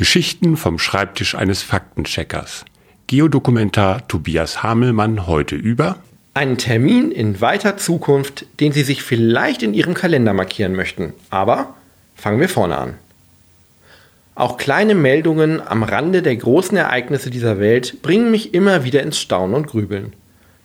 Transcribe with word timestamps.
Geschichten 0.00 0.56
vom 0.56 0.78
Schreibtisch 0.78 1.34
eines 1.34 1.62
Faktencheckers. 1.62 2.64
Geodokumentar 3.06 4.08
Tobias 4.08 4.62
Hamelmann 4.62 5.26
heute 5.26 5.56
über 5.56 5.98
einen 6.32 6.56
Termin 6.56 7.12
in 7.12 7.42
weiter 7.42 7.76
Zukunft, 7.76 8.46
den 8.60 8.72
Sie 8.72 8.82
sich 8.82 9.02
vielleicht 9.02 9.62
in 9.62 9.74
Ihrem 9.74 9.92
Kalender 9.92 10.32
markieren 10.32 10.74
möchten. 10.74 11.12
Aber 11.28 11.74
fangen 12.16 12.40
wir 12.40 12.48
vorne 12.48 12.78
an. 12.78 12.94
Auch 14.34 14.56
kleine 14.56 14.94
Meldungen 14.94 15.60
am 15.60 15.82
Rande 15.82 16.22
der 16.22 16.36
großen 16.36 16.78
Ereignisse 16.78 17.28
dieser 17.28 17.60
Welt 17.60 18.00
bringen 18.00 18.30
mich 18.30 18.54
immer 18.54 18.84
wieder 18.84 19.02
ins 19.02 19.18
Staunen 19.18 19.54
und 19.54 19.66
Grübeln. 19.66 20.14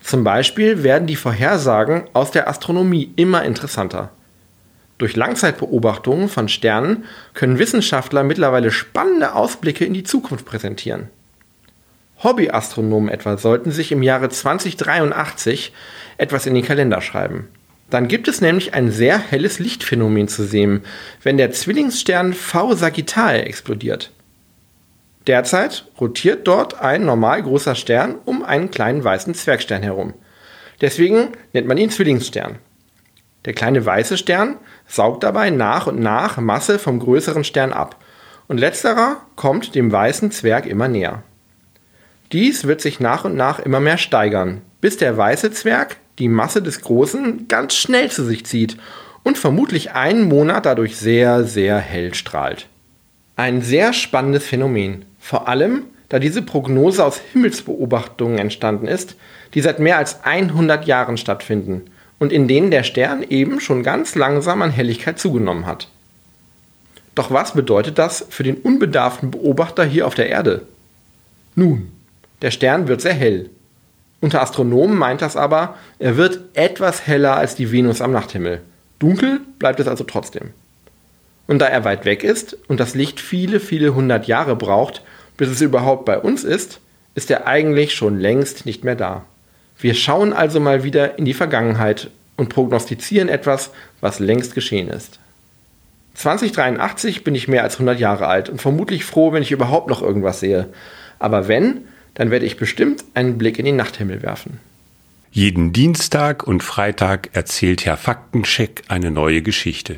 Zum 0.02 0.24
Beispiel 0.24 0.82
werden 0.82 1.08
die 1.08 1.18
Vorhersagen 1.18 2.06
aus 2.14 2.32
der 2.32 2.48
Astronomie 2.48 3.12
immer 3.18 3.44
interessanter. 3.44 4.12
Durch 4.98 5.16
Langzeitbeobachtungen 5.16 6.30
von 6.30 6.48
Sternen 6.48 7.04
können 7.34 7.60
Wissenschaftler 7.60 8.24
mittlerweile 8.24 8.72
spannende 8.72 9.34
Ausblicke 9.34 9.86
in 9.86 9.94
die 9.94 10.04
Zukunft 10.04 10.46
präsentieren. 10.46 11.10
Hobbyastronomen 12.24 13.10
etwa 13.10 13.38
sollten 13.38 13.72
sich 13.72 13.92
im 13.92 14.02
Jahre 14.02 14.30
2083 14.30 15.74
etwas 16.18 16.46
in 16.46 16.54
den 16.54 16.64
Kalender 16.64 17.02
schreiben. 17.02 17.50
Dann 17.90 18.08
gibt 18.08 18.28
es 18.28 18.42
nämlich 18.42 18.74
ein 18.74 18.92
sehr 18.92 19.18
helles 19.18 19.60
Lichtphänomen 19.60 20.28
zu 20.28 20.44
sehen, 20.44 20.82
wenn 21.24 21.38
der 21.38 21.52
Zwillingsstern 21.52 22.34
V 22.34 22.74
Sagittae 22.74 23.42
explodiert. 23.44 24.12
Derzeit 25.28 25.86
rotiert 26.00 26.48
dort 26.48 26.82
ein 26.82 27.06
normal 27.06 27.44
großer 27.44 27.76
Stern 27.76 28.16
um 28.26 28.44
einen 28.44 28.72
kleinen 28.72 29.04
weißen 29.04 29.34
Zwergstern 29.34 29.84
herum. 29.84 30.14
Deswegen 30.82 31.30
nennt 31.54 31.68
man 31.68 31.78
ihn 31.78 31.90
Zwillingsstern. 31.90 32.60
Der 33.46 33.54
kleine 33.54 33.86
weiße 33.86 34.18
Stern 34.18 34.58
saugt 34.88 35.24
dabei 35.24 35.52
nach 35.52 35.88
und 35.88 36.00
nach 36.00 36.38
Masse 36.38 36.80
vom 36.80 37.00
größeren 37.00 37.44
Stern 37.44 37.72
ab 37.72 37.96
und 38.48 38.60
letzterer 38.60 39.18
kommt 39.36 39.76
dem 39.76 39.92
weißen 39.92 40.32
Zwerg 40.32 40.66
immer 40.66 40.88
näher. 40.88 41.24
Dies 42.32 42.66
wird 42.66 42.82
sich 42.82 43.00
nach 43.00 43.24
und 43.24 43.36
nach 43.36 43.60
immer 43.60 43.80
mehr 43.80 43.98
steigern, 43.98 44.62
bis 44.82 44.98
der 44.98 45.16
weiße 45.16 45.52
Zwerg 45.52 45.98
die 46.18 46.28
Masse 46.28 46.62
des 46.62 46.82
Großen 46.82 47.48
ganz 47.48 47.76
schnell 47.76 48.10
zu 48.10 48.24
sich 48.24 48.46
zieht 48.46 48.78
und 49.24 49.38
vermutlich 49.38 49.92
einen 49.92 50.28
Monat 50.28 50.66
dadurch 50.66 50.98
sehr, 50.98 51.44
sehr 51.44 51.78
hell 51.78 52.14
strahlt. 52.14 52.68
Ein 53.36 53.62
sehr 53.62 53.94
spannendes 53.94 54.46
Phänomen, 54.46 55.06
vor 55.20 55.48
allem 55.48 55.84
da 56.10 56.20
diese 56.20 56.42
Prognose 56.42 57.04
aus 57.04 57.20
Himmelsbeobachtungen 57.34 58.38
entstanden 58.38 58.88
ist, 58.88 59.16
die 59.54 59.62
seit 59.62 59.80
mehr 59.80 59.98
als 59.98 60.24
100 60.24 60.86
Jahren 60.86 61.18
stattfinden 61.18 61.86
und 62.20 62.32
in 62.32 62.48
denen 62.48 62.72
der 62.72 62.84
Stern 62.84 63.24
eben 63.24 63.60
schon 63.60 63.84
ganz 63.84 64.16
langsam 64.16 64.62
an 64.62 64.72
Helligkeit 64.72 65.20
zugenommen 65.20 65.66
hat. 65.66 65.90
Doch 67.14 67.32
was 67.32 67.54
bedeutet 67.54 67.98
das 67.98 68.26
für 68.30 68.44
den 68.44 68.58
unbedarften 68.58 69.32
Beobachter 69.32 69.86
hier 69.86 70.06
auf 70.06 70.16
der 70.16 70.30
Erde? 70.30 70.64
Nun, 71.56 71.92
der 72.42 72.52
Stern 72.52 72.88
wird 72.88 73.02
sehr 73.02 73.14
hell. 73.14 73.50
Unter 74.20 74.42
Astronomen 74.42 74.98
meint 74.98 75.22
das 75.22 75.38
aber, 75.38 75.76
er 76.00 76.18
wird 76.18 76.40
etwas 76.54 77.08
heller 77.08 77.38
als 77.38 77.56
die 77.56 77.72
Venus 77.72 78.02
am 78.02 78.12
Nachthimmel. 78.12 78.62
Dunkel 79.00 79.42
bleibt 79.60 79.80
es 79.80 79.88
also 79.88 80.04
trotzdem. 80.04 80.52
Und 81.48 81.60
da 81.60 81.68
er 81.68 81.86
weit 81.86 82.06
weg 82.06 82.24
ist 82.24 82.58
und 82.68 82.80
das 82.80 82.96
Licht 82.96 83.20
viele, 83.20 83.60
viele 83.60 83.94
hundert 83.94 84.28
Jahre 84.28 84.56
braucht, 84.56 85.04
bis 85.38 85.50
es 85.50 85.62
überhaupt 85.62 86.06
bei 86.06 86.18
uns 86.18 86.44
ist, 86.44 86.80
ist 87.14 87.30
er 87.30 87.48
eigentlich 87.48 87.94
schon 87.94 88.20
längst 88.20 88.66
nicht 88.66 88.84
mehr 88.84 88.96
da. 88.96 89.26
Wir 89.78 89.94
schauen 89.94 90.34
also 90.34 90.60
mal 90.60 90.84
wieder 90.84 91.18
in 91.20 91.26
die 91.26 91.34
Vergangenheit 91.34 92.10
und 92.38 92.50
prognostizieren 92.50 93.30
etwas, 93.30 93.72
was 94.02 94.20
längst 94.20 94.56
geschehen 94.56 94.90
ist. 94.90 95.20
2083 96.16 97.24
bin 97.24 97.36
ich 97.36 97.48
mehr 97.48 97.64
als 97.64 97.76
100 97.76 98.00
Jahre 98.00 98.28
alt 98.28 98.50
und 98.50 98.62
vermutlich 98.62 99.04
froh, 99.04 99.34
wenn 99.34 99.44
ich 99.44 99.52
überhaupt 99.52 99.90
noch 99.90 100.02
irgendwas 100.02 100.40
sehe. 100.40 100.70
Aber 101.20 101.48
wenn, 101.48 101.82
dann 102.14 102.32
werde 102.32 102.46
ich 102.46 102.58
bestimmt 102.58 103.04
einen 103.14 103.38
Blick 103.38 103.60
in 103.60 103.66
den 103.66 103.76
Nachthimmel 103.76 104.22
werfen. 104.22 104.60
Jeden 105.32 105.74
Dienstag 105.74 106.48
und 106.48 106.64
Freitag 106.64 107.30
erzählt 107.34 107.86
Herr 107.86 107.98
Faktencheck 107.98 108.84
eine 108.88 109.12
neue 109.12 109.42
Geschichte. 109.42 109.98